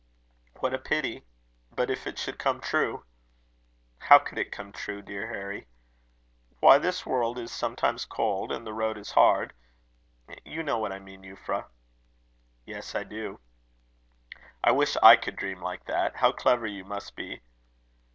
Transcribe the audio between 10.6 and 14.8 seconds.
know what I mean, Euphra." "Yes, I do." "I